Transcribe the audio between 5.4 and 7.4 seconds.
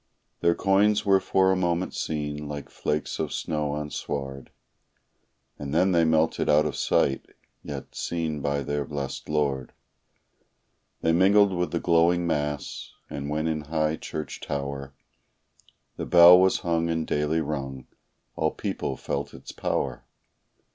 And then they melted out of sight,